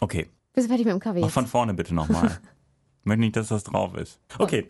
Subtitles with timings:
[0.00, 0.28] Okay.
[0.52, 1.20] Bist du fertig mit dem Kaffee?
[1.20, 2.26] Mach von vorne bitte nochmal.
[3.00, 4.20] ich möchte nicht, dass das drauf ist.
[4.38, 4.68] Okay.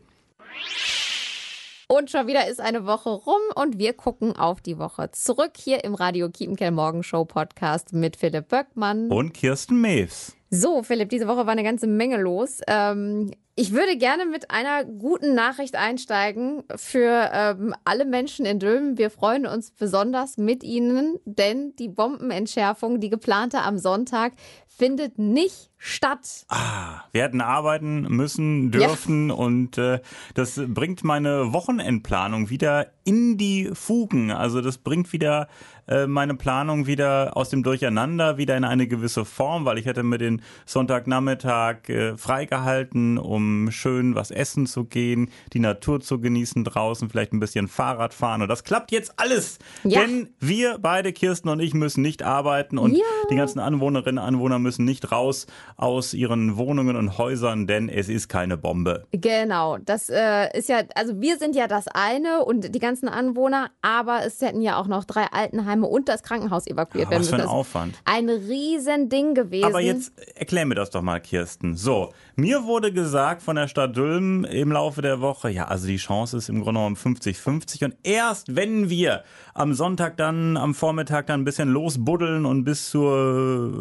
[1.90, 5.84] Und schon wieder ist eine Woche rum und wir gucken auf die Woche zurück hier
[5.84, 9.08] im Radio Kiepenkerl Morgenshow Podcast mit Philipp Böckmann.
[9.08, 10.36] Und Kirsten Mews.
[10.50, 12.60] So, Philipp, diese Woche war eine ganze Menge los.
[12.66, 18.98] Ähm, ich würde gerne mit einer guten Nachricht einsteigen für ähm, alle Menschen in Dülmen.
[18.98, 24.34] Wir freuen uns besonders mit Ihnen, denn die Bombenentschärfung, die geplante am Sonntag,
[24.68, 26.46] findet nicht statt.
[26.48, 29.34] Ah, wir hätten arbeiten müssen, dürfen ja.
[29.34, 30.00] und äh,
[30.34, 34.30] das bringt meine Wochenendplanung wieder in die Fugen.
[34.30, 35.48] Also das bringt wieder
[35.88, 40.02] äh, meine Planung wieder aus dem Durcheinander wieder in eine gewisse Form, weil ich hätte
[40.02, 46.64] mir den Sonntagnachmittag äh, freigehalten, um schön was essen zu gehen, die Natur zu genießen
[46.64, 48.42] draußen, vielleicht ein bisschen Fahrrad fahren.
[48.42, 50.00] Und das klappt jetzt alles, ja.
[50.00, 53.04] denn wir beide, Kirsten und ich, müssen nicht arbeiten und ja.
[53.30, 55.46] Die ganzen Anwohnerinnen und Anwohner müssen nicht raus
[55.76, 59.06] aus ihren Wohnungen und Häusern, denn es ist keine Bombe.
[59.12, 63.70] Genau, das äh, ist ja, also wir sind ja das eine und die ganzen Anwohner,
[63.82, 67.32] aber es hätten ja auch noch drei Altenheime und das Krankenhaus evakuiert werden müssen.
[67.32, 67.94] Was für ein Aufwand.
[68.04, 69.64] Ein Riesending gewesen.
[69.64, 71.76] Aber jetzt erklär mir das doch mal, Kirsten.
[71.76, 75.96] So, mir wurde gesagt von der Stadt Dülmen im Laufe der Woche, ja, also die
[75.96, 81.26] Chance ist im Grunde genommen 50-50 und erst wenn wir am Sonntag dann, am Vormittag
[81.26, 83.17] dann ein bisschen losbuddeln und bis zur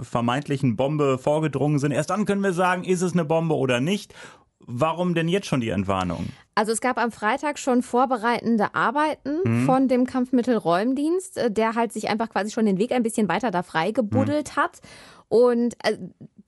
[0.04, 4.14] vermeintlichen Bombe vorgedrungen sind, erst dann können wir sagen, ist es eine Bombe oder nicht.
[4.60, 6.28] Warum denn jetzt schon die Entwarnung?
[6.54, 9.66] Also es gab am Freitag schon vorbereitende Arbeiten mhm.
[9.66, 13.52] von dem Kampfmittelräumdienst, äh, der halt sich einfach quasi schon den Weg ein bisschen weiter
[13.52, 14.62] da freigebuddelt mhm.
[14.62, 14.82] hat.
[15.30, 15.98] Und äh,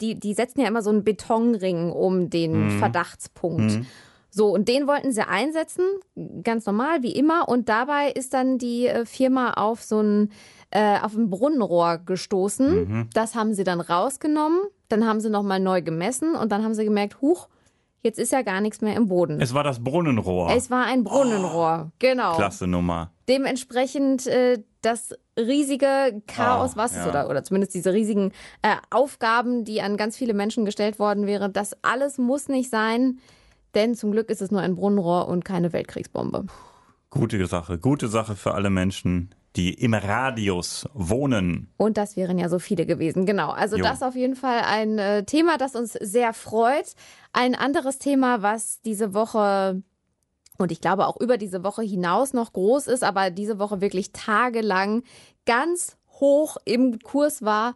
[0.02, 2.80] die, die setzen ja immer so einen Betonring um den mhm.
[2.80, 3.72] Verdachtspunkt.
[3.72, 3.86] Mhm.
[4.32, 5.84] So, und den wollten sie einsetzen,
[6.44, 7.50] ganz normal, wie immer.
[7.50, 10.32] Und dabei ist dann die äh, Firma auf so ein,
[10.72, 12.76] äh, auf ein Brunnenrohr gestoßen.
[12.76, 13.10] Mhm.
[13.14, 14.60] Das haben sie dann rausgenommen.
[14.88, 17.48] Dann haben sie nochmal neu gemessen und dann haben sie gemerkt, huch,
[18.02, 19.42] Jetzt ist ja gar nichts mehr im Boden.
[19.42, 20.52] Es war das Brunnenrohr.
[20.56, 22.36] Es war ein Brunnenrohr, oh, genau.
[22.36, 23.12] Klasse Nummer.
[23.28, 27.10] Dementsprechend äh, das riesige Chaos, oh, was ja.
[27.10, 31.52] oder, oder zumindest diese riesigen äh, Aufgaben, die an ganz viele Menschen gestellt worden wären,
[31.52, 33.20] das alles muss nicht sein,
[33.76, 36.46] denn zum Glück ist es nur ein Brunnenrohr und keine Weltkriegsbombe.
[37.10, 41.72] Gute Sache, gute Sache für alle Menschen die im Radius wohnen.
[41.78, 43.50] Und das wären ja so viele gewesen, genau.
[43.50, 43.84] Also jo.
[43.84, 46.94] das auf jeden Fall ein äh, Thema, das uns sehr freut.
[47.34, 49.82] Ein anderes Thema, was diese Woche
[50.60, 54.12] und ich glaube auch über diese Woche hinaus noch groß ist, aber diese Woche wirklich
[54.12, 55.04] tagelang
[55.46, 57.76] ganz hoch im Kurs war,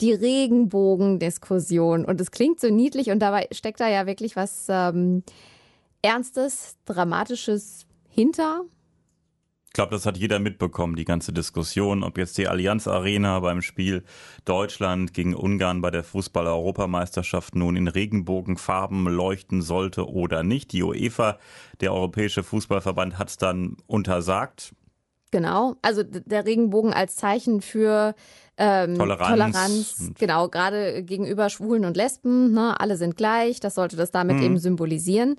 [0.00, 2.04] die Regenbogendiskussion.
[2.04, 5.22] Und es klingt so niedlich und dabei steckt da ja wirklich was ähm,
[6.02, 8.62] Ernstes, Dramatisches hinter.
[9.70, 13.62] Ich glaube, das hat jeder mitbekommen, die ganze Diskussion, ob jetzt die Allianz Arena beim
[13.62, 14.02] Spiel
[14.44, 20.72] Deutschland gegen Ungarn bei der Fußball-Europameisterschaft nun in Regenbogenfarben leuchten sollte oder nicht.
[20.72, 21.38] Die UEFA,
[21.80, 24.74] der Europäische Fußballverband, hat es dann untersagt.
[25.30, 28.16] Genau, also der Regenbogen als Zeichen für
[28.56, 29.30] ähm, Toleranz.
[29.30, 34.38] Toleranz genau, gerade gegenüber Schwulen und Lesben, ne, alle sind gleich, das sollte das damit
[34.38, 34.42] mhm.
[34.42, 35.36] eben symbolisieren.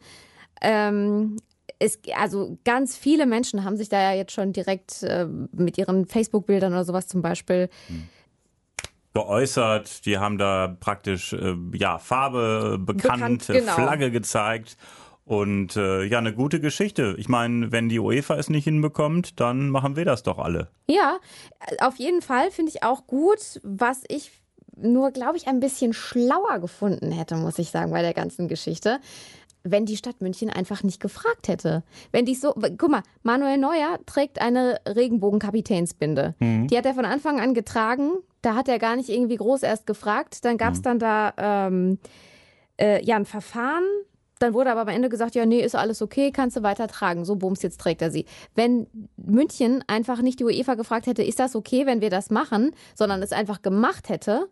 [0.61, 1.35] Ähm,
[1.81, 6.05] es, also ganz viele Menschen haben sich da ja jetzt schon direkt äh, mit ihren
[6.05, 7.69] Facebook-Bildern oder sowas zum Beispiel
[9.13, 10.05] geäußert.
[10.05, 13.73] Die haben da praktisch äh, ja Farbe bekannt, bekannt genau.
[13.73, 14.77] Flagge gezeigt.
[15.25, 17.15] Und äh, ja, eine gute Geschichte.
[17.17, 20.69] Ich meine, wenn die UEFA es nicht hinbekommt, dann machen wir das doch alle.
[20.87, 21.19] Ja,
[21.79, 24.31] auf jeden Fall finde ich auch gut, was ich
[24.75, 28.99] nur, glaube ich, ein bisschen schlauer gefunden hätte, muss ich sagen, bei der ganzen Geschichte
[29.63, 31.83] wenn die Stadt München einfach nicht gefragt hätte.
[32.11, 36.35] Wenn die so, guck mal, Manuel Neuer trägt eine Regenbogen-Kapitänsbinde.
[36.39, 36.67] Mhm.
[36.67, 38.11] Die hat er von Anfang an getragen.
[38.41, 40.43] Da hat er gar nicht irgendwie groß erst gefragt.
[40.45, 40.83] Dann gab es mhm.
[40.83, 41.99] dann da ähm,
[42.79, 43.83] äh, ja ein Verfahren.
[44.39, 47.25] Dann wurde aber am Ende gesagt, ja, nee, ist alles okay, kannst du weiter tragen.
[47.25, 48.25] So, bums, jetzt trägt er sie.
[48.55, 52.71] Wenn München einfach nicht die UEFA gefragt hätte, ist das okay, wenn wir das machen,
[52.95, 54.49] sondern es einfach gemacht hätte,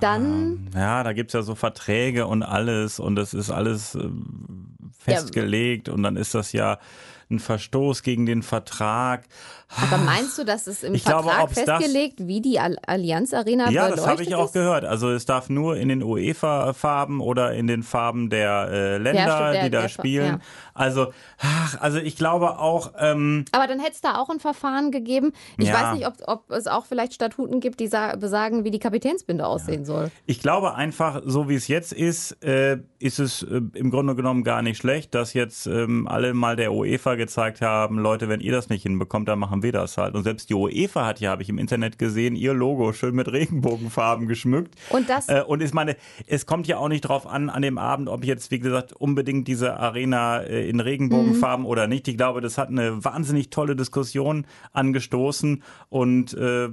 [0.00, 0.70] dann.
[0.74, 4.08] Ah, ja, da gibt es ja so Verträge und alles und das ist alles äh,
[4.98, 5.94] festgelegt ja.
[5.94, 6.78] und dann ist das ja
[7.30, 9.24] ein Verstoß gegen den Vertrag.
[9.76, 13.70] Aber meinst du, dass es im ich Vertrag glaube, festgelegt, das, wie die Allianz Arena
[13.70, 14.84] Ja, das habe ich auch gehört.
[14.84, 19.52] Also es darf nur in den UEFA-Farben oder in den Farben der äh, Länder, ja,
[19.52, 20.26] der, die da der, spielen.
[20.26, 20.40] Ja.
[20.74, 22.92] Also, ach, also ich glaube auch.
[22.98, 25.32] Ähm, Aber dann hätte es da auch ein Verfahren gegeben.
[25.56, 25.74] Ich ja.
[25.74, 29.84] weiß nicht, ob, ob, es auch vielleicht Statuten gibt, die besagen, wie die Kapitänsbinde aussehen
[29.84, 30.10] soll.
[30.26, 34.44] Ich glaube einfach, so wie es jetzt ist, äh, ist es äh, im Grunde genommen
[34.44, 38.40] gar nicht schlecht, dass jetzt ähm, alle mal der UEFA FIFA gezeigt haben, Leute, wenn
[38.40, 40.14] ihr das nicht hinbekommt, dann machen wir das halt.
[40.14, 43.30] Und selbst die UEFA hat ja, habe ich im Internet gesehen, ihr Logo schön mit
[43.32, 44.74] Regenbogenfarben geschmückt.
[44.90, 45.96] Und das äh, und ich meine,
[46.26, 49.48] es kommt ja auch nicht drauf an an dem Abend, ob jetzt wie gesagt unbedingt
[49.48, 51.70] diese Arena äh, in Regenbogenfarben mhm.
[51.70, 52.08] oder nicht.
[52.08, 56.68] Ich glaube, das hat eine wahnsinnig tolle Diskussion angestoßen und äh,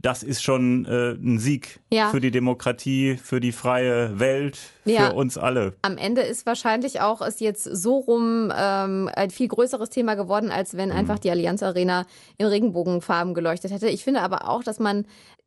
[0.00, 2.10] das ist schon äh, ein Sieg ja.
[2.10, 5.10] für die Demokratie, für die freie Welt, ja.
[5.10, 5.74] für uns alle.
[5.82, 10.50] Am Ende ist wahrscheinlich auch es jetzt so rum ähm, ein viel größeres Thema geworden,
[10.50, 10.96] als wenn mhm.
[10.96, 12.06] einfach die Allianz Arena
[12.38, 13.88] in Regenbogenfarben geleuchtet hätte.
[13.88, 15.06] Ich finde aber auch, dass man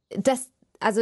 [0.10, 0.50] das,
[0.80, 1.02] also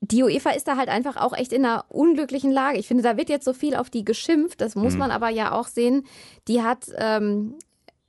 [0.00, 2.78] die UEFA ist da halt einfach auch echt in einer unglücklichen Lage.
[2.78, 4.60] Ich finde, da wird jetzt so viel auf die geschimpft.
[4.60, 5.00] Das muss mhm.
[5.00, 6.06] man aber ja auch sehen.
[6.48, 7.54] Die hat, ähm,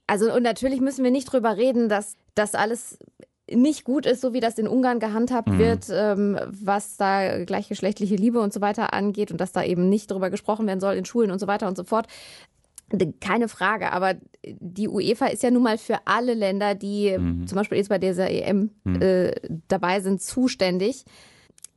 [0.07, 2.99] also und natürlich müssen wir nicht drüber reden, dass das alles
[3.51, 5.59] nicht gut ist, so wie das in Ungarn gehandhabt mhm.
[5.59, 10.09] wird, ähm, was da gleichgeschlechtliche Liebe und so weiter angeht und dass da eben nicht
[10.09, 12.07] darüber gesprochen werden soll in Schulen und so weiter und so fort.
[13.19, 14.15] Keine Frage, aber
[14.45, 17.47] die UEFA ist ja nun mal für alle Länder, die mhm.
[17.47, 19.01] zum Beispiel jetzt bei dieser EM mhm.
[19.01, 19.33] äh,
[19.68, 21.03] dabei sind, zuständig.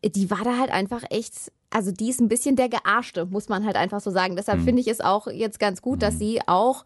[0.04, 3.64] Die war da halt einfach echt, also die ist ein bisschen der Gearschte, muss man
[3.64, 4.36] halt einfach so sagen.
[4.36, 4.64] Deshalb mhm.
[4.64, 6.18] finde ich es auch jetzt ganz gut, dass mhm.
[6.18, 6.84] sie auch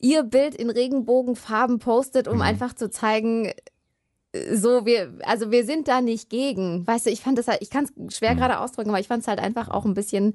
[0.00, 2.42] ihr Bild in Regenbogenfarben postet, um mhm.
[2.42, 3.52] einfach zu zeigen,
[4.52, 6.86] so, wir, also wir sind da nicht gegen.
[6.86, 8.38] Weißt du, ich fand das halt, ich kann es schwer mhm.
[8.38, 10.34] gerade ausdrücken, aber ich fand es halt einfach auch ein bisschen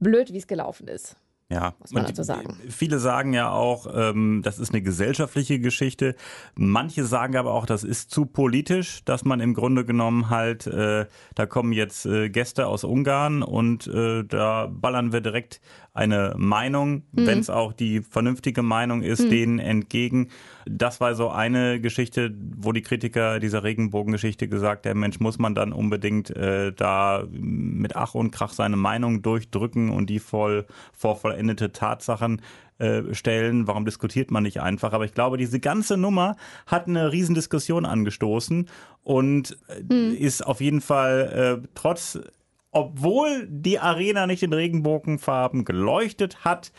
[0.00, 1.16] blöd, wie es gelaufen ist.
[1.50, 2.58] Ja, muss man dazu sagen.
[2.68, 6.14] Viele sagen ja auch, ähm, das ist eine gesellschaftliche Geschichte.
[6.54, 11.06] Manche sagen aber auch, das ist zu politisch, dass man im Grunde genommen halt, äh,
[11.34, 15.62] da kommen jetzt äh, Gäste aus Ungarn und äh, da ballern wir direkt
[15.94, 17.26] eine Meinung, mhm.
[17.26, 19.30] wenn es auch die vernünftige Meinung ist, mhm.
[19.30, 20.28] denen entgegen.
[20.70, 25.54] Das war so eine Geschichte, wo die Kritiker dieser Regenbogengeschichte gesagt haben, Mensch, muss man
[25.54, 31.16] dann unbedingt äh, da mit Ach und Krach seine Meinung durchdrücken und die voll vor
[31.16, 32.42] vollendete Tatsachen
[32.78, 33.66] äh, stellen.
[33.66, 34.92] Warum diskutiert man nicht einfach?
[34.92, 36.36] Aber ich glaube, diese ganze Nummer
[36.66, 38.68] hat eine Riesendiskussion angestoßen
[39.02, 40.14] und mhm.
[40.18, 42.18] ist auf jeden Fall äh, trotz
[42.70, 46.70] obwohl die Arena nicht in Regenbogenfarben geleuchtet hat,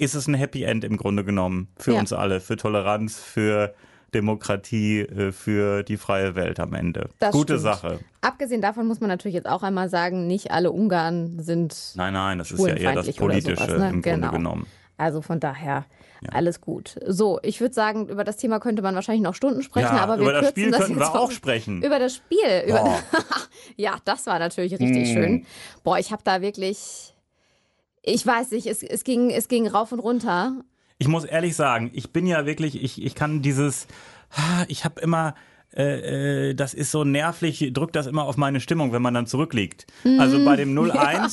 [0.00, 2.00] ist es ein Happy End im Grunde genommen für ja.
[2.00, 3.74] uns alle, für Toleranz, für
[4.14, 7.10] Demokratie, äh, für die freie Welt am Ende.
[7.18, 7.62] Das Gute stimmt.
[7.62, 8.00] Sache.
[8.22, 11.92] Abgesehen davon muss man natürlich jetzt auch einmal sagen, nicht alle Ungarn sind.
[11.94, 13.90] Nein, nein, das ist ja eher das Politische sowas, ne?
[13.90, 14.28] im genau.
[14.28, 14.66] Grunde genommen.
[14.96, 15.86] Also von daher
[16.22, 16.32] ja.
[16.32, 16.96] alles gut.
[17.06, 20.18] So, ich würde sagen, über das Thema könnte man wahrscheinlich noch Stunden sprechen, ja, aber
[20.18, 21.82] wir über das Spiel das könnten wir auch sprechen.
[21.82, 22.64] Über das Spiel.
[22.66, 22.98] Über
[23.76, 25.12] ja, das war natürlich richtig mm.
[25.12, 25.46] schön.
[25.84, 27.14] Boah, ich habe da wirklich,
[28.02, 30.62] ich weiß nicht, es, es, ging, es ging rauf und runter.
[30.98, 33.86] Ich muss ehrlich sagen, ich bin ja wirklich, ich, ich kann dieses,
[34.68, 35.34] ich habe immer,
[35.74, 39.26] äh, äh, das ist so nervlich, drückt das immer auf meine Stimmung, wenn man dann
[39.26, 39.86] zurückliegt.
[40.18, 41.28] Also bei dem 0-1 ja.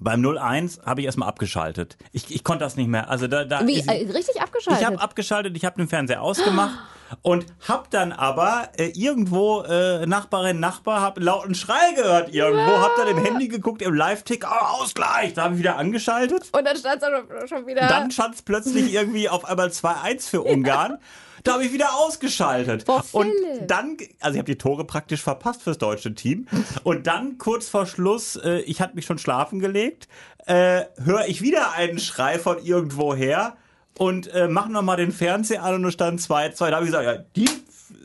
[0.00, 1.96] Beim 01 habe ich erstmal abgeschaltet.
[2.12, 3.10] Ich, ich konnte das nicht mehr.
[3.10, 4.80] Also da, da Wie, ich, äh, richtig abgeschaltet?
[4.80, 6.78] Ich habe abgeschaltet, ich habe den Fernseher ausgemacht
[7.22, 12.92] und habe dann aber äh, irgendwo äh, Nachbarin, Nachbar, habe lauten Schrei gehört irgendwo, habe
[12.96, 16.48] dann im Handy geguckt, im Live-Tick, oh, Ausgleich, da habe ich wieder angeschaltet.
[16.52, 17.86] Und dann stand es schon wieder...
[17.86, 20.92] Dann stand es plötzlich irgendwie auf einmal 2-1 für Ungarn.
[20.92, 20.98] Ja.
[21.44, 22.84] Da habe ich wieder ausgeschaltet.
[22.84, 23.32] Boah, und
[23.66, 26.46] dann, also ich habe die Tore praktisch verpasst fürs deutsche Team.
[26.82, 30.08] Und dann kurz vor Schluss, äh, ich hatte mich schon schlafen gelegt,
[30.46, 33.56] äh, höre ich wieder einen Schrei von irgendwoher
[33.98, 36.70] und äh, machen noch mal den Fernseher an und es stand 2-2.
[36.70, 37.48] Da habe ich gesagt, ja, die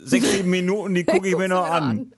[0.03, 1.83] sechs, sieben Minuten, die gucke ich mir noch an.
[1.83, 2.13] an.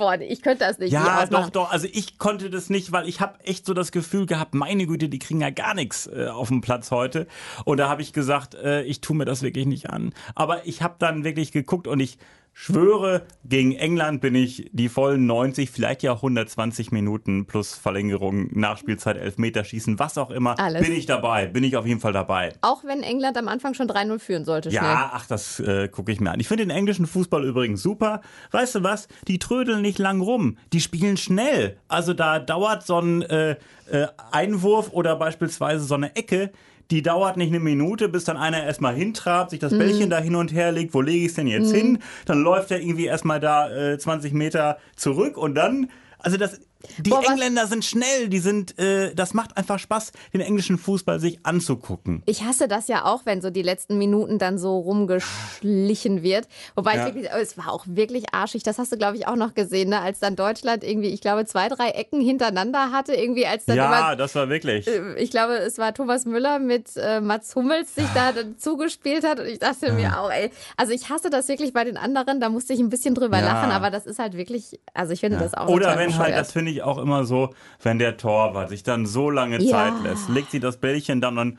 [0.00, 0.92] Boah, ich könnte das nicht.
[0.92, 1.70] Ja, doch, doch.
[1.70, 5.10] Also ich konnte das nicht, weil ich habe echt so das Gefühl gehabt, meine Güte,
[5.10, 7.26] die kriegen ja gar nichts äh, auf dem Platz heute.
[7.66, 10.14] Und da habe ich gesagt, äh, ich tue mir das wirklich nicht an.
[10.34, 12.16] Aber ich habe dann wirklich geguckt und ich
[12.52, 19.16] schwöre, gegen England bin ich die vollen 90, vielleicht ja 120 Minuten plus Verlängerung, Nachspielzeit,
[19.16, 20.58] Elfmeterschießen, was auch immer.
[20.58, 20.82] Alles.
[20.82, 22.52] Bin ich dabei, bin ich auf jeden Fall dabei.
[22.60, 24.70] Auch wenn England am Anfang schon 3-0 führen sollte.
[24.70, 24.82] Schnell.
[24.82, 26.40] Ja, ach, das äh, gucke ich mir an.
[26.40, 28.20] Ich finde den englischen Fußball übrigens super.
[28.50, 29.08] Weißt du was?
[29.26, 30.58] Die trödeln nicht lang rum.
[30.72, 31.78] Die spielen schnell.
[31.88, 33.56] Also da dauert so ein äh,
[33.90, 36.52] äh, Einwurf oder beispielsweise so eine Ecke
[36.90, 39.78] die dauert nicht eine Minute, bis dann einer erstmal hintrabt, sich das mhm.
[39.78, 41.76] Bällchen da hin und her legt, wo lege ich es denn jetzt mhm.
[41.76, 41.98] hin?
[42.26, 46.60] Dann läuft er irgendwie erstmal da äh, 20 Meter zurück und dann, also das,
[46.98, 51.20] die Boah, Engländer sind schnell, die sind, äh, das macht einfach Spaß, den englischen Fußball
[51.20, 52.22] sich anzugucken.
[52.26, 56.48] Ich hasse das ja auch, wenn so die letzten Minuten dann so rumgeschlichen wird.
[56.74, 57.08] Wobei ja.
[57.08, 58.62] ich wirklich, es war auch wirklich arschig.
[58.62, 60.00] Das hast du, glaube ich, auch noch gesehen, ne?
[60.00, 63.86] als dann Deutschland irgendwie, ich glaube, zwei, drei Ecken hintereinander hatte, irgendwie als dann Ja,
[63.86, 64.86] immer, das war wirklich.
[64.86, 69.40] Äh, ich glaube, es war Thomas Müller mit äh, Mats Hummels sich da zugespielt hat
[69.40, 69.92] und ich dachte ja.
[69.92, 72.88] mir auch, ey, also ich hasse das wirklich bei den anderen, da musste ich ein
[72.88, 73.44] bisschen drüber ja.
[73.44, 76.52] lachen, aber das ist halt wirklich, also ich finde das auch Oder wenn halt, das
[76.52, 77.50] finde ich auch immer so,
[77.82, 79.70] wenn der Torwart sich dann so lange ja.
[79.70, 81.58] Zeit lässt, legt sie das Bällchen dann und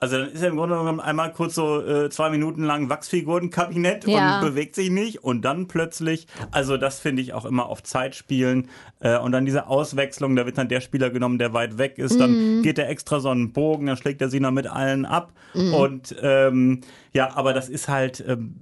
[0.00, 4.06] Also dann ist er im Grunde genommen einmal kurz so äh, zwei Minuten lang Wachsfigurenkabinett
[4.06, 4.34] Ja.
[4.40, 8.14] und bewegt sich nicht und dann plötzlich, also das finde ich auch immer auf Zeit
[8.14, 8.68] spielen
[9.00, 12.14] äh, und dann diese Auswechslung, da wird dann der Spieler genommen, der weit weg ist,
[12.16, 12.18] Mhm.
[12.18, 15.32] dann geht er extra so einen Bogen, dann schlägt er sie noch mit allen ab
[15.54, 15.74] Mhm.
[15.74, 16.80] und ähm,
[17.14, 18.56] ja, aber das ist halt, ähm,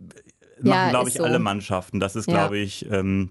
[0.61, 1.25] machen Ja, glaube ich so.
[1.25, 2.35] alle Mannschaften, das ist Ja.
[2.35, 2.89] glaube ich...
[2.93, 3.31] Ähm,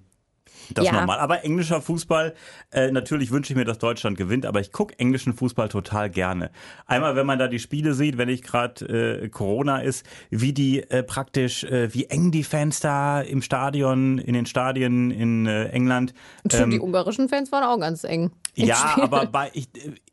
[0.73, 0.93] das Ja.
[0.93, 1.19] normal.
[1.19, 2.33] Aber englischer Fußball,
[2.71, 6.51] äh, natürlich wünsche ich mir, dass Deutschland gewinnt, aber ich gucke englischen Fußball total gerne.
[6.85, 10.81] Einmal, wenn man da die Spiele sieht, wenn ich gerade äh, Corona ist, wie die
[10.89, 15.65] äh, praktisch, äh, wie eng die Fans da im Stadion, in den Stadien in äh,
[15.69, 16.13] England.
[16.47, 18.31] Stimmt, die ähm, ungarischen Fans waren auch ganz eng.
[18.55, 19.67] ja, aber bei ich,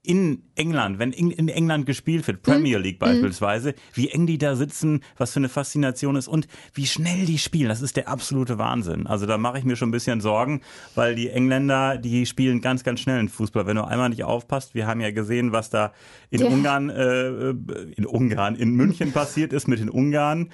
[0.08, 5.00] in England, wenn in, England gespielt wird, Premier League beispielsweise, wie eng die da sitzen,
[5.18, 9.06] was für eine Faszination ist und wie schnell die spielen, das ist der absolute Wahnsinn.
[9.06, 10.62] Also da mache ich mir schon ein bisschen Sorgen,
[10.94, 13.66] weil die Engländer, die spielen ganz, ganz schnell in Fußball.
[13.66, 15.92] Wenn du einmal nicht aufpasst, wir haben ja gesehen, was da
[16.30, 16.46] in Ja.
[16.46, 17.50] Ungarn, äh,
[17.94, 20.48] in Ungarn, in München passiert ist mit den Ungarn.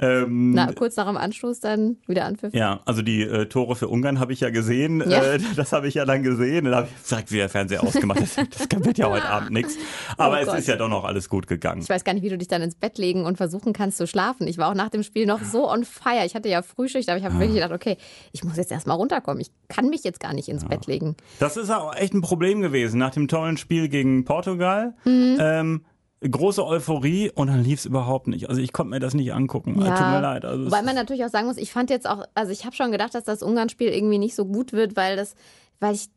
[0.00, 2.54] Ähm, Na, kurz nach dem Anstoß dann wieder Anpfiff.
[2.54, 5.02] ja, also die äh, Tore für Ungarn habe ich ja gesehen.
[5.08, 5.22] Ja.
[5.22, 6.64] Äh, das habe ich ja dann gesehen.
[6.64, 8.20] Dann habe ich direkt wieder Fernseher ausgemacht.
[8.20, 8.34] Das,
[8.68, 9.76] das wird ja heute Abend nichts.
[10.16, 10.58] Aber Oh es Gott.
[10.58, 11.82] ist ja doch noch alles gut gegangen.
[11.82, 14.06] Ich weiß gar nicht, wie du dich dann ins Bett legen und versuchen kannst zu
[14.06, 14.46] schlafen.
[14.46, 16.24] Ich war auch nach dem Spiel noch so on fire.
[16.24, 17.96] Ich hatte ja Frühschicht, aber ich habe wirklich gedacht, okay,
[18.32, 19.40] ich muss jetzt erstmal runterkommen.
[19.40, 21.16] Ich kann mich jetzt gar nicht ins Bett legen.
[21.38, 24.94] Das ist auch echt ein Problem gewesen nach dem tollen Spiel gegen Portugal.
[25.04, 25.36] Mhm.
[25.40, 25.84] Ähm,
[26.28, 28.48] große Euphorie und dann lief es überhaupt nicht.
[28.48, 29.74] Also ich konnte mir das nicht angucken.
[29.74, 30.44] Tut mir leid.
[30.44, 32.92] Also es- man natürlich auch sagen muss, ich fand jetzt auch, also ich habe schon
[32.92, 35.34] gedacht, dass das Ungarn-Spiel irgendwie nicht so gut wird, weil das,
[35.80, 36.08] weil ich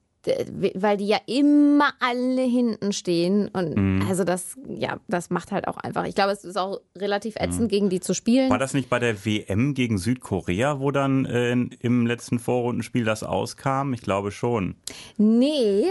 [0.73, 4.05] weil die ja immer alle hinten stehen und Mhm.
[4.07, 7.41] also das ja das macht halt auch einfach ich glaube es ist auch relativ Mhm.
[7.43, 11.25] ätzend gegen die zu spielen war das nicht bei der WM gegen Südkorea, wo dann
[11.25, 13.91] äh, im letzten Vorrundenspiel das auskam?
[13.93, 14.75] Ich glaube schon.
[15.17, 15.87] Nee,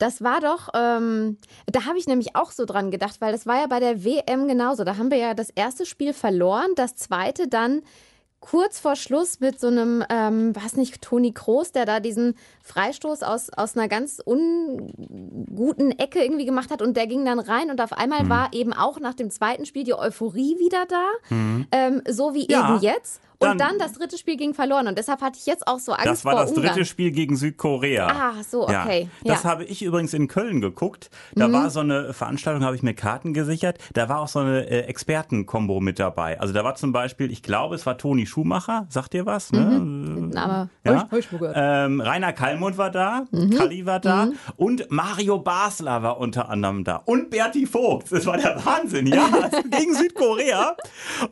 [0.00, 3.60] das war doch, ähm, da habe ich nämlich auch so dran gedacht, weil das war
[3.60, 4.82] ja bei der WM genauso.
[4.84, 7.82] Da haben wir ja das erste Spiel verloren, das zweite dann
[8.40, 13.22] kurz vor Schluss mit so einem, ähm, was nicht, Toni Kroos, der da diesen Freistoß
[13.22, 17.80] aus, aus einer ganz unguten Ecke irgendwie gemacht hat und der ging dann rein und
[17.82, 18.28] auf einmal Mhm.
[18.30, 21.06] war eben auch nach dem zweiten Spiel die Euphorie wieder da,
[21.70, 23.20] ähm, so wie Ja, eben jetzt.
[23.42, 25.92] Und dann- dann, das dritte Spiel ging verloren und deshalb hatte ich jetzt auch so
[25.92, 26.66] Angst Das war vor das Ungarn.
[26.74, 28.06] dritte Spiel gegen Südkorea.
[28.06, 29.08] Ah, so, okay.
[29.24, 29.32] Ja.
[29.34, 29.50] Das Ja.
[29.50, 31.08] habe ich übrigens in Köln geguckt.
[31.34, 31.52] Da Mhm.
[31.54, 33.78] war so eine Veranstaltung, habe ich mir Karten gesichert.
[33.94, 36.38] Da war auch so eine äh, Expertenkombo mit dabei.
[36.38, 38.86] Also da war zum Beispiel, ich glaube, es war Toni Schumacher.
[38.90, 39.52] Sagt ihr was?
[39.52, 39.60] Ne?
[39.80, 40.68] Name.
[40.84, 40.92] Ja.
[41.10, 41.48] Hab ich- hab ich.
[41.54, 43.50] Ähm, Rainer Kallmund war da, Mhm.
[43.56, 46.96] Kalli war da und Mario Basler war unter anderem da.
[47.06, 48.12] Und Berti Vogt.
[48.12, 49.26] Das war der Wahnsinn, ja.
[49.70, 50.76] gegen Südkorea.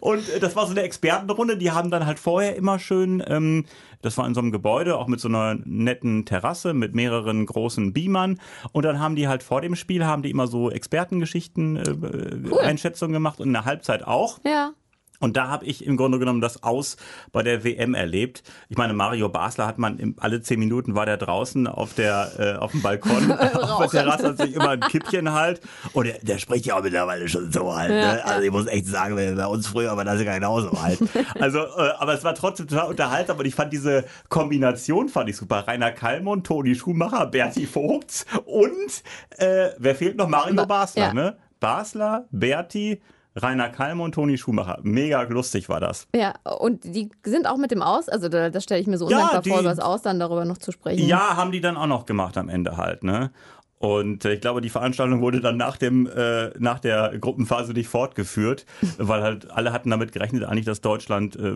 [0.00, 1.56] Und äh, das war so eine Expertenrunde.
[1.58, 3.64] Die haben dann halt vorher immer schön, ähm,
[4.02, 7.92] das war in so einem Gebäude, auch mit so einer netten Terrasse mit mehreren großen
[7.92, 8.40] Beamern.
[8.72, 13.12] Und dann haben die halt vor dem Spiel, haben die immer so Expertengeschichten, äh, Einschätzungen
[13.12, 14.38] gemacht und in der Halbzeit auch.
[14.44, 14.72] Ja.
[15.20, 16.96] Und da habe ich im Grunde genommen das Aus
[17.32, 18.42] bei der WM erlebt.
[18.68, 22.30] Ich meine, Mario Basler hat man im, alle zehn Minuten war der draußen auf der
[22.38, 25.60] äh, auf dem Balkon, auf der Terrasse hat sich immer ein Kippchen halt.
[25.92, 27.90] Und der, der spricht ja auch mittlerweile schon so halt.
[27.90, 28.24] ne?
[28.24, 30.98] Also ich muss echt sagen, bei uns früher war das ja genauso halt.
[31.40, 35.36] Also, äh, aber es war trotzdem total unterhaltsam und ich fand diese Kombination fand ich
[35.36, 35.66] super.
[35.66, 39.02] Rainer Kallmund, Toni Schumacher, Berti Vogts und
[39.36, 40.28] äh, wer fehlt noch?
[40.28, 41.12] Mario Ba- Basler, ja.
[41.14, 41.36] ne?
[41.60, 43.00] Basler, Berti,
[43.42, 44.78] Rainer Kalm und Toni Schumacher.
[44.82, 46.06] Mega lustig war das.
[46.14, 49.08] Ja, und die sind auch mit dem Aus, also da, das stelle ich mir so
[49.08, 51.06] Ja, undankbar die- vor, über das Aus dann darüber noch zu sprechen.
[51.06, 53.30] Ja, haben die dann auch noch gemacht am Ende halt, ne?
[53.80, 57.88] Und äh, ich glaube, die Veranstaltung wurde dann nach dem äh, nach der Gruppenphase nicht
[57.88, 58.66] fortgeführt,
[58.98, 61.54] weil halt alle hatten damit gerechnet, eigentlich, dass Deutschland äh,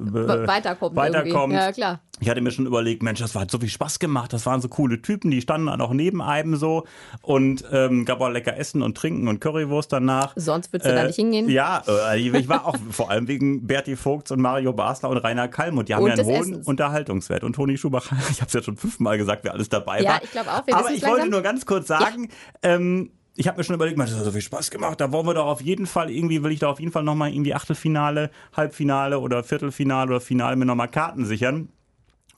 [0.00, 0.96] weiterkommt.
[0.96, 1.52] weiterkommt.
[1.52, 1.54] Irgendwie.
[1.56, 2.00] Ja, klar.
[2.22, 4.32] Ich hatte mir schon überlegt, Mensch, das hat so viel Spaß gemacht.
[4.32, 6.84] Das waren so coole Typen, die standen dann auch neben einem so
[7.22, 10.32] und ähm, gab auch lecker Essen und Trinken und Currywurst danach.
[10.36, 11.48] Sonst würdest du da nicht hingehen.
[11.48, 15.48] Ja, äh, ich war auch vor allem wegen Berti Vogts und Mario Basler und Rainer
[15.48, 15.88] Kallmund.
[15.88, 16.66] Die haben Und ja einen hohen Essens.
[16.66, 17.42] Unterhaltungswert.
[17.42, 20.22] Und Toni Schumacher, ich habe es ja schon fünfmal gesagt, wer alles dabei Ja, war.
[20.22, 21.30] ich glaube auch, wir Aber ich wollte langsam.
[21.30, 22.28] nur ganz kurz sagen,
[22.62, 25.00] ähm, ich habe mir schon überlegt, Mensch, das hat so viel Spaß gemacht.
[25.00, 27.32] Da wollen wir doch auf jeden Fall irgendwie, will ich da auf jeden Fall nochmal
[27.32, 31.70] irgendwie Achtelfinale, Halbfinale oder Viertelfinale oder Finale mir nochmal Karten sichern.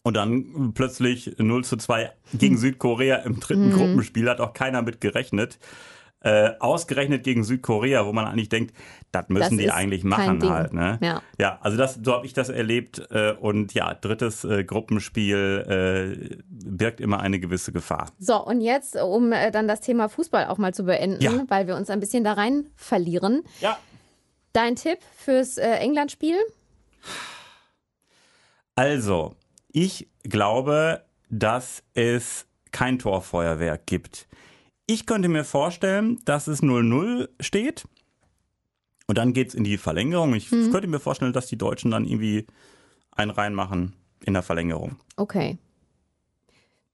[0.04, 3.72] Und dann plötzlich 0 zu 2 gegen Südkorea im dritten Mhm.
[3.72, 5.58] Gruppenspiel, hat auch keiner mit gerechnet.
[6.24, 8.74] Äh, ausgerechnet gegen Südkorea, wo man eigentlich denkt,
[9.10, 10.72] das müssen Das die eigentlich machen halt.
[10.72, 10.98] Ne?
[11.02, 11.22] Ja.
[11.38, 13.02] ja, also das, so habe ich das erlebt.
[13.10, 18.10] Äh, und ja, drittes äh, Gruppenspiel äh, birgt immer eine gewisse Gefahr.
[18.18, 21.44] So, und jetzt, um äh, dann das Thema Fußball auch mal zu beenden, Ja.
[21.48, 23.42] weil wir uns ein bisschen da rein verlieren.
[23.60, 23.78] Ja.
[24.52, 26.36] Dein Tipp fürs England-Spiel?
[28.74, 29.34] Also,
[29.72, 34.26] ich glaube, dass es kein Torfeuerwerk gibt.
[34.92, 37.84] Ich könnte mir vorstellen, dass es 0-0 steht
[39.08, 40.32] Und dann geht's in die Verlängerung.
[40.34, 40.70] Ich Mhm.
[40.70, 42.46] könnte mir vorstellen, dass die Deutschen dann irgendwie
[43.10, 43.94] einen reinmachen
[44.24, 44.96] in der Verlängerung.
[45.16, 45.58] Okay.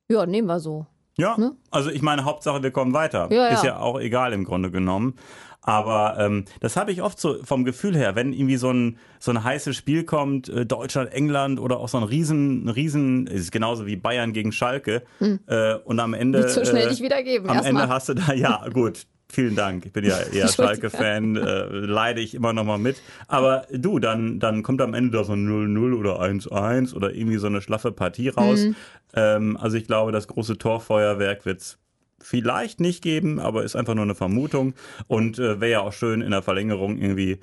[0.09, 0.87] Ja, nehmen wir so.
[1.19, 1.55] Ja, Ne?
[1.71, 3.31] also ich meine, Hauptsache wir kommen weiter.
[3.33, 3.71] Ja, Ist ja.
[3.71, 5.15] ja auch egal im Grunde genommen.
[5.63, 9.33] Aber ähm, das habe ich oft so vom Gefühl her, wenn irgendwie so ein, so
[9.33, 13.87] ein heißes Spiel kommt, äh, Deutschland, England oder auch so ein Riesen, Riesen, ist genauso
[13.87, 15.03] wie Bayern gegen Schalke.
[15.21, 16.39] Äh, und am Ende.
[16.39, 16.45] Hm.
[16.47, 17.51] Nicht so schnell äh, dich wiedergeben.
[17.51, 17.65] Am.
[17.65, 19.07] Ende hast du da, ja, gut.
[19.31, 19.85] Vielen Dank.
[19.85, 20.49] Ich bin ja eher.
[20.49, 22.97] Schalke-Fan, äh, leide ich immer noch mal mit.
[23.27, 27.37] Aber du, dann, dann kommt am Ende da so ein 0-0 oder 1-1 oder irgendwie
[27.37, 28.61] so eine schlaffe Partie raus.
[28.61, 28.77] Mhm.
[29.15, 31.79] Ähm, also ich glaube, das große Torfeuerwerk wird's
[32.21, 34.75] vielleicht nicht geben, aber ist einfach nur eine Vermutung.
[35.07, 37.39] Und äh, wäre ja auch schön in der Verlängerung irgendwie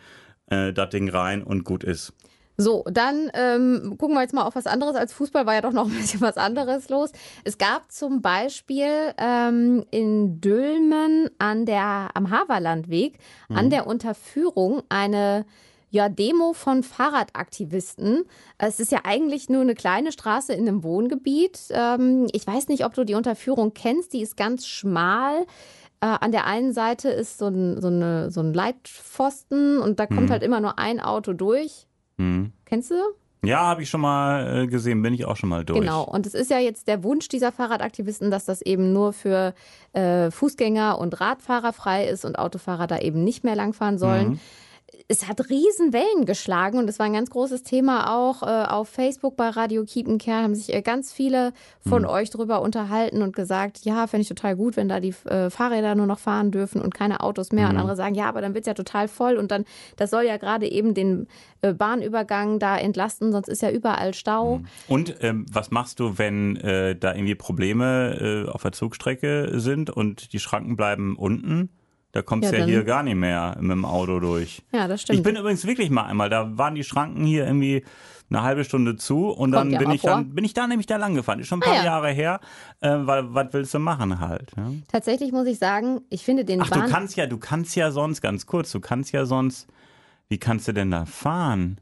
[0.48, 2.14] äh, das Ding rein und gut ist.
[2.58, 4.96] So, dann ähm, gucken wir jetzt mal auf was anderes.
[4.96, 7.12] Als Fußball war ja doch noch ein bisschen was anderes los.
[7.44, 15.46] Es gab zum Beispiel ähm, in Dülmen an der, am Haverlandweg an der Unterführung eine
[15.96, 18.26] ja, Demo von Fahrradaktivisten.
[18.58, 21.58] Es ist ja eigentlich nur eine kleine Straße in einem Wohngebiet.
[21.72, 24.12] Ähm, ich weiß nicht, ob du die Unterführung kennst.
[24.12, 25.46] Die ist ganz schmal.
[26.02, 30.06] Äh, an der einen Seite ist so ein, so, eine, so ein Leitpfosten und da
[30.06, 31.88] kommt halt immer nur ein Auto durch.
[32.18, 32.52] Mhm.
[32.66, 32.96] Kennst du?
[33.46, 35.80] Ja, habe ich schon mal äh, gesehen, bin ich auch schon mal durch.
[35.80, 36.04] Genau.
[36.04, 39.54] Und es ist ja jetzt der Wunsch dieser Fahrradaktivisten, dass das eben nur für
[39.94, 44.30] äh, Fußgänger und Radfahrer frei ist und Autofahrer da eben nicht mehr langfahren sollen.
[44.32, 44.40] Mhm.
[45.08, 48.90] Es hat riesen Wellen geschlagen und es war ein ganz großes Thema auch äh, auf
[48.90, 50.42] Facebook bei Radio Kiepenkerl.
[50.42, 51.54] Haben sich äh, ganz viele
[51.88, 52.08] von Mhm.
[52.08, 55.94] euch drüber unterhalten und gesagt, ja, fände ich total gut, wenn da die äh, Fahrräder
[55.94, 57.66] nur noch fahren dürfen und keine Autos mehr.
[57.66, 57.72] Mhm.
[57.76, 60.38] Und andere sagen, ja, aber dann wird's ja total voll und dann, das soll ja
[60.38, 61.28] gerade eben den
[61.62, 64.62] äh, Bahnübergang da entlasten, sonst ist ja überall Stau.
[64.88, 69.92] Und ähm, was machst du, wenn äh, da irgendwie Probleme äh, auf der Zugstrecke sind
[69.92, 71.70] und die Schranken bleiben unten?
[72.16, 74.62] Da kommst Ja, du ja, hier gar nicht mehr mit dem Auto durch.
[74.72, 75.20] Ja, das stimmt.
[75.20, 77.84] Ich bin übrigens wirklich mal einmal, da waren die Schranken hier irgendwie
[78.30, 80.12] eine halbe Stunde zu und dann ja bin ich vor.
[80.12, 81.40] dann bin ich da nämlich da lang gefahren.
[81.42, 81.84] Ist schon ein Ah, paar ja.
[81.84, 82.40] Jahre her,
[82.80, 84.54] äh, weil was willst du machen halt?
[84.56, 84.72] Ja?
[84.88, 86.90] Tatsächlich muss ich sagen, ich finde den Ach, du Bahn.
[86.90, 89.68] kannst ja, du kannst ja sonst ganz kurz, du kannst ja sonst,
[90.30, 91.82] wie kannst du denn da fahren?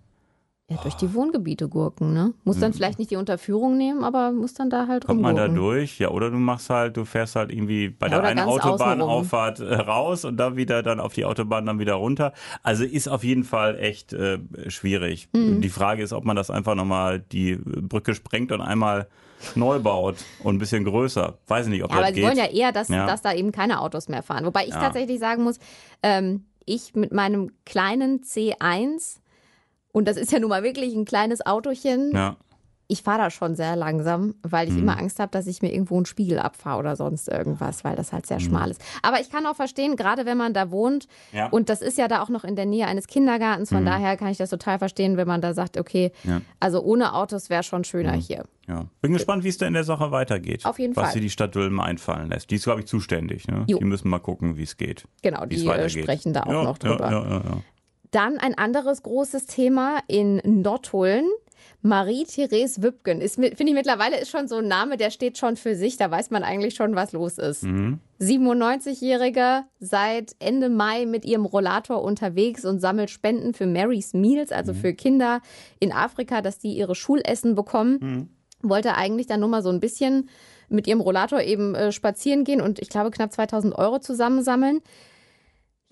[0.70, 2.34] Ja, durch die Wohngebiete gurken, ne?
[2.46, 5.06] Muss dann vielleicht nicht die Unterführung nehmen, aber muss dann da halt.
[5.06, 6.00] Kommt man da durch?
[6.00, 9.76] Ja, oder du machst halt, du fährst halt irgendwie bei Ja, der einen Autobahnauffahrt äh,
[9.76, 12.32] raus und dann wieder dann auf die Autobahn dann wieder runter.
[12.64, 15.28] Also ist auf jeden Fall echt äh, schwierig.
[15.34, 15.60] Mhm.
[15.60, 19.08] Die Frage ist, ob man das einfach nochmal die Brücke sprengt und einmal
[19.56, 21.38] neu baut und ein bisschen größer.
[21.48, 22.30] Weiß nicht, ob Ja, das aber sie geht.
[22.30, 23.06] wollen ja eher, dass, Ja.
[23.06, 24.46] dass da eben keine Autos mehr fahren.
[24.46, 24.80] Wobei ich Ja.
[24.80, 25.60] tatsächlich sagen muss,
[26.02, 29.18] ähm, ich mit meinem kleinen C1,
[29.94, 32.36] und das ist ja nun mal wirklich ein kleines Autochen, ja.
[32.90, 34.74] ich fahre da schon sehr langsam, weil Mhm.
[34.76, 37.96] ich immer Angst habe, dass ich mir irgendwo einen Spiegel abfahre oder sonst irgendwas, weil
[37.96, 38.28] das halt Mhm.
[38.28, 38.82] sehr schmal ist.
[39.02, 41.48] Aber ich kann auch verstehen, gerade wenn man da wohnt, Ja.
[41.48, 44.28] und das ist ja da auch noch in der Nähe eines Kindergartens, von daher kann
[44.28, 46.30] ich das total verstehen, wenn man da sagt, okay, Mhm.
[46.30, 46.40] Ja.
[46.40, 46.46] Mhm.
[46.60, 48.44] also ohne Autos wäre schon schöner hier.
[48.68, 48.86] Ja.
[49.02, 50.66] Bin gespannt, wie es da in der Sache weitergeht.
[50.66, 51.14] Auf jeden was Fall.
[51.14, 52.52] sie die Stadt Dülmen einfallen lässt.
[52.52, 53.48] Die ist, glaube ich, zuständig.
[53.48, 53.66] Ne?
[53.68, 55.06] Die müssen mal gucken, wie es geht.
[55.22, 57.62] Genau, die äh, sprechen da auch ja, noch drüber.
[58.14, 61.26] Dann ein anderes großes Thema in Nottuln.
[61.82, 65.76] Marie-Therese Wübgen ist, finde ich mittlerweile ist schon so ein Name, der steht schon für
[65.76, 65.98] sich.
[65.98, 67.64] Da weiß man eigentlich schon, was los ist.
[68.22, 74.74] 97-Jährige, seit Ende Mai mit ihrem Rollator unterwegs und sammelt Spenden für Mary's Meals, also
[74.76, 75.42] für Kinder
[75.80, 77.98] in Afrika, dass die ihre Schulessen bekommen.
[78.62, 80.30] Wollte eigentlich dann nur mal so ein bisschen
[80.70, 84.82] mit ihrem Rollator eben äh, spazieren gehen und ich glaube knapp 2000 Euro zusammensammeln.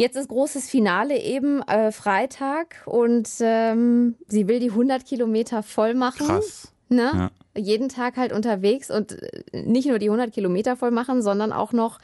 [0.02, 5.94] Jetzt ist großes Finale eben äh, Freitag und ähm, sie will die 100 Kilometer voll
[5.94, 6.26] machen.
[6.26, 6.74] Krass.
[6.90, 7.30] Ne?
[7.56, 7.62] Ja.
[7.62, 11.72] Jeden Tag halt unterwegs und äh, nicht nur die 100 Kilometer voll machen, sondern auch
[11.72, 12.00] noch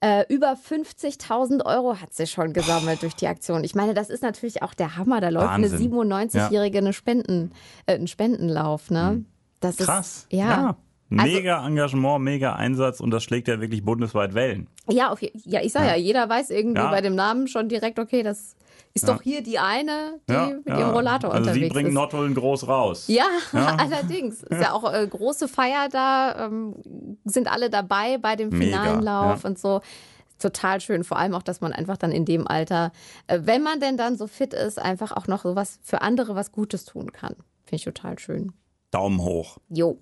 [0.00, 3.62] äh, über 50.000 Euro hat sie schon gesammelt durch die Aktion.
[3.62, 5.20] Ich meine, das ist natürlich auch der Hammer.
[5.20, 5.92] Da läuft Wahnsinn.
[5.94, 7.52] eine 97-Jährige eine Spenden,
[7.86, 8.90] äh, einen Spendenlauf.
[8.90, 9.24] Ne?
[9.60, 9.86] Das Hm.
[9.86, 10.08] Krass.
[10.28, 10.76] Ist, ja.
[11.08, 14.68] Mega Engagement, mega Einsatz und das schlägt ja wirklich bundesweit Wellen.
[14.88, 15.94] Ja, auf, ja, ich sag ja.
[15.96, 16.90] jeder weiß irgendwie Ja.
[16.90, 18.56] bei dem Namen schon direkt, okay, das
[18.92, 19.14] ist Ja.
[19.14, 20.78] doch hier die eine, die ja, mit ja.
[20.78, 21.94] ihrem Rollator also unterwegs sie bringen ist.
[21.94, 23.04] Nottuln groß raus.
[23.08, 23.76] Ja, Ja.
[23.78, 24.42] allerdings.
[24.42, 26.74] Ist ja auch äh, große Feier da, ähm,
[27.24, 29.48] sind alle dabei bei dem Mega, finalen Lauf ja.
[29.48, 29.80] und so.
[30.38, 32.92] Total schön, vor allem auch, dass man einfach dann in dem Alter,
[33.26, 36.34] äh, wenn man denn dann so fit ist, einfach auch noch so was für andere
[36.34, 37.34] was Gutes tun kann.
[37.64, 38.52] Finde ich total schön.
[38.90, 39.58] Daumen hoch.
[39.68, 39.98] Jo.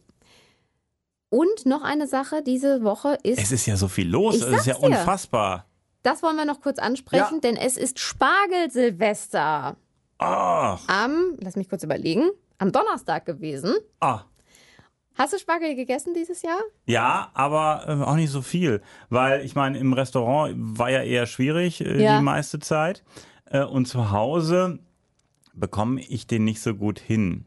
[1.35, 4.67] Und noch eine Sache diese Woche ist Es ist ja so viel los, es ist
[4.67, 4.85] ja dir.
[4.85, 5.67] unfassbar.
[6.05, 7.41] Das wollen wir noch kurz ansprechen, Ja.
[7.41, 9.77] denn es ist Spargelsilvester.
[10.19, 13.75] Ach, Am, lass mich kurz überlegen, am Donnerstag gewesen.
[14.01, 14.21] ah.
[15.17, 16.59] Hast du Spargel gegessen dieses Jahr?
[16.87, 21.27] Ja, aber äh, auch nicht so viel, weil ich meine, im Restaurant war ja eher
[21.27, 22.19] schwierig äh, Ja.
[22.19, 23.05] die meiste Zeit.
[23.47, 24.81] Äh, und zu Hause
[25.53, 27.45] bekomme ich den nicht so gut hin.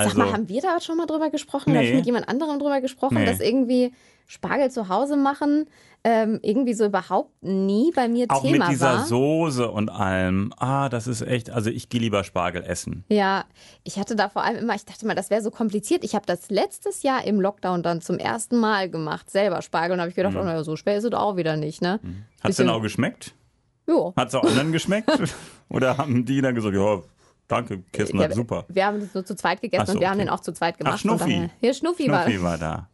[0.00, 1.72] Also, Sag mal, haben wir da schon mal drüber gesprochen?
[1.72, 1.76] Nee.
[1.78, 3.26] Habe ich mit jemand anderem drüber gesprochen, Nee.
[3.26, 3.92] dass irgendwie
[4.26, 5.66] Spargel zu Hause machen
[6.02, 9.04] ähm, irgendwie so überhaupt nie bei mir auch Thema mit dieser war.
[9.04, 10.50] Soße und allem.
[10.56, 13.04] Ah, das ist echt, also ich gehe lieber Spargel essen.
[13.10, 13.44] Ja,
[13.84, 16.02] ich hatte da vor allem immer, ich dachte mal, das wäre so kompliziert.
[16.02, 19.92] Ich habe das letztes Jahr im Lockdown dann zum ersten Mal gemacht, selber Spargel.
[19.92, 20.40] Und habe ich gedacht, Mhm.
[20.40, 22.00] oh, naja, so schwer ist es auch wieder nicht, ne?
[22.42, 23.34] Hat es denn auch geschmeckt?
[23.86, 24.14] Jo.
[24.16, 25.10] Hat es auch anderen geschmeckt?
[25.68, 27.00] Oder haben die dann gesagt, ja,
[27.50, 28.64] danke, Kirsten, Ja, super.
[28.68, 30.24] Wir haben das nur zu zweit gegessen Ach und wir haben okay.
[30.26, 30.94] den auch zu zweit gemacht.
[30.96, 31.30] Ach, Schnuffi.
[31.34, 32.22] daher- Ja, Schnuffi, war.
[32.24, 32.88] Schnuffi war da.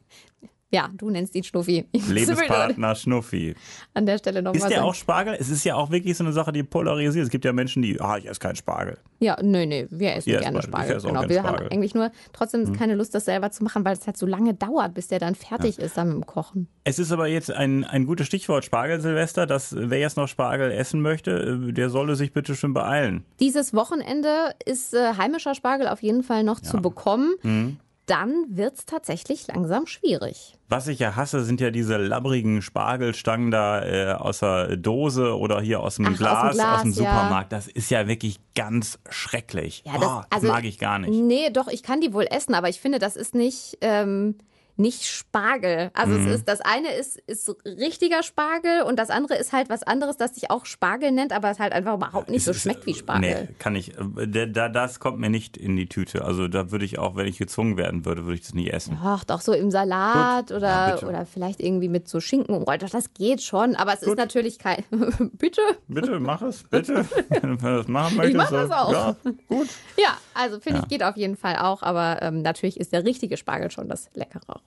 [0.77, 1.87] Ja, du nennst ihn Schnuffi.
[1.93, 3.55] Ich Lebenspartner Schnuffi.
[3.95, 4.89] An der Stelle nochmal Ist der sagen.
[4.91, 5.35] auch Spargel?
[5.41, 7.25] Es ist ja auch wirklich so eine Sache, die polarisiert.
[7.25, 8.99] Es gibt ja Menschen, die, ah, ich esse keinen Spargel.
[9.19, 10.97] Ja, nee, nee, wir essen esst gerne Spargel.
[10.97, 11.21] Ich Spargel.
[11.23, 11.29] Genau.
[11.31, 11.61] Wir Spargel.
[11.61, 11.65] Hm.
[11.65, 14.53] haben eigentlich nur trotzdem keine Lust, das selber zu machen, weil es halt so lange
[14.53, 16.69] dauert, bis der dann fertig ist dann mit dem Kochen.
[16.85, 19.47] Es ist aber jetzt ein, ein gutes Stichwort Spargel, Silvester.
[19.47, 21.31] Dass, wer jetzt noch Spargel essen möchte,
[21.69, 23.25] äh, der solle sich bitte schön beeilen.
[23.41, 27.33] Dieses Wochenende ist äh, heimischer Spargel auf jeden Fall noch zu bekommen.
[27.41, 27.79] Hm.
[28.07, 30.55] Dann wird es tatsächlich langsam schwierig.
[30.69, 35.61] Was ich ja hasse, sind ja diese labbrigen Spargelstangen da äh, aus der Dose oder
[35.61, 36.97] hier aus dem, Ach, aus dem Glas, Glas, aus dem ja.
[36.97, 37.53] Supermarkt.
[37.53, 39.83] Das ist ja wirklich ganz schrecklich.
[39.85, 41.11] Ja, das- oh, also- mag ich gar nicht.
[41.12, 44.37] Nee, doch, ich kann die wohl essen, aber ich finde, das ist nicht, ähm,
[44.79, 45.91] nicht Spargel.
[45.95, 46.27] Also Mhm.
[46.29, 50.17] es ist, das eine ist, ist richtiger Spargel und das andere ist halt was anderes,
[50.17, 52.87] das sich auch Spargel nennt, aber es halt einfach überhaupt nicht so Es ist- schmeckt
[52.87, 53.47] wie Spargel.
[53.49, 53.97] Nee, kann ich.
[53.99, 56.25] äh, Da, da, das kommt mir nicht in die Tüte.
[56.25, 58.99] Also da würde ich auch, wenn ich gezwungen werden würde, würde ich das nie essen.
[59.03, 60.57] Ach, doch so im Salat Gut.
[60.59, 62.83] oder, Ja, oder vielleicht irgendwie mit so Schinken umrollt.
[62.83, 64.85] Doch, das geht schon, aber es ist natürlich kein.
[65.33, 65.61] Bitte?
[65.89, 67.07] Bitte, mach es, bitte.
[67.29, 68.37] Wenn du das machen möchtest.
[68.37, 68.93] mach das so, auch.
[68.93, 69.17] Ja,
[69.49, 69.69] gut.
[69.97, 73.37] Ja, also finde ich, geht auf jeden Fall auch, aber ähm, natürlich ist der richtige
[73.37, 74.61] Spargel schon das leckerere.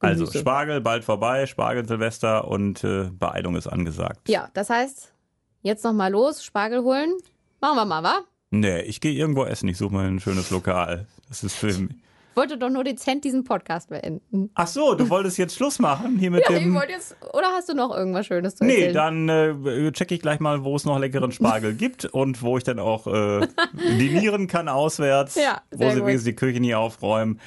[0.00, 0.26] Also.
[0.26, 4.28] Spargel bald vorbei, Spargel Silvester und äh, Beeilung ist angesagt.
[4.28, 5.14] Ja, das heißt,
[5.62, 7.14] jetzt noch mal los, Spargel holen.
[7.60, 8.20] Machen wir mal, wa?
[8.50, 9.68] Nee, ich gehe irgendwo essen.
[9.68, 11.06] Ich suche mal ein schönes Lokal.
[11.28, 11.90] Das ist für mich.
[11.90, 14.50] Ich wollte doch nur dezent diesen Podcast beenden.
[14.54, 16.74] Ach so, du wolltest jetzt Schluss machen hier mit Ja, ich dem.
[16.74, 17.16] wollte jetzt.
[17.32, 19.26] Oder hast du noch irgendwas Schönes zu Nee, erzählen?
[19.26, 19.28] dann
[19.64, 22.78] äh, checke ich gleich mal, wo es noch leckeren Spargel gibt und wo ich dann
[22.80, 23.46] auch äh,
[23.98, 26.06] dinieren kann auswärts, Ja, wo sehr sie gut.
[26.08, 27.40] wenigstens die Küche nie aufräumen.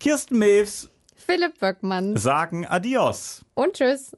[0.00, 0.90] Kirsten Mews
[1.26, 2.16] Philipp Böckmann.
[2.16, 3.44] sagen Adios.
[3.54, 4.12] Und tschüss.